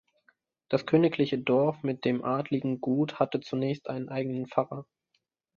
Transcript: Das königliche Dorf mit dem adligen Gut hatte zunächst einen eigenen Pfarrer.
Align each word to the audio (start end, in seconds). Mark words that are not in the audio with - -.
Das 0.67 0.87
königliche 0.87 1.37
Dorf 1.37 1.83
mit 1.83 2.05
dem 2.05 2.25
adligen 2.25 2.81
Gut 2.81 3.19
hatte 3.19 3.39
zunächst 3.39 3.87
einen 3.87 4.09
eigenen 4.09 4.47
Pfarrer. 4.47 4.87